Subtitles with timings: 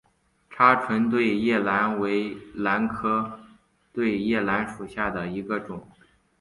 [0.49, 3.39] 叉唇对叶兰为兰科
[3.93, 5.87] 对叶兰属下的一个种。